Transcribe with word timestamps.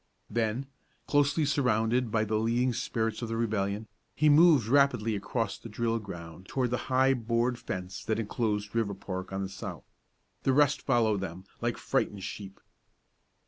Then, 0.31 0.65
closely 1.05 1.45
surrounded 1.45 2.09
by 2.09 2.23
the 2.23 2.37
leading 2.39 2.73
spirits 2.73 3.21
of 3.21 3.29
rebellion, 3.29 3.87
he 4.15 4.29
moved 4.29 4.65
rapidly 4.67 5.15
across 5.15 5.59
the 5.59 5.69
drill 5.69 5.99
ground 5.99 6.47
toward 6.47 6.71
the 6.71 6.77
high 6.89 7.13
board 7.13 7.59
fence 7.59 8.03
that 8.05 8.17
enclosed 8.17 8.71
Riverpark 8.73 9.31
on 9.31 9.43
the 9.43 9.47
south. 9.49 9.83
The 10.41 10.53
rest 10.53 10.81
followed 10.81 11.21
them 11.21 11.43
like 11.61 11.77
frightened 11.77 12.23
sheep. 12.23 12.59